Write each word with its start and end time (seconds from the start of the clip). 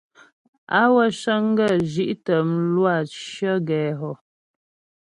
Á 0.79 0.81
wə́ 0.93 1.07
cə́ŋ 1.19 1.43
gə 1.57 1.67
zhí'tə 1.91 2.35
mlwâ 2.53 2.93
cyə̀ 3.29 3.55
gɛ 3.67 3.81
hɔ. 3.99 4.11